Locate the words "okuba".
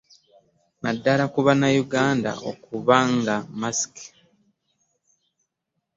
2.51-2.97